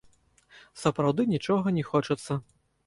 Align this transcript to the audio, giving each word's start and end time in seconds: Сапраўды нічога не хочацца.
Сапраўды 0.83 1.21
нічога 1.37 1.67
не 1.81 1.89
хочацца. 1.93 2.43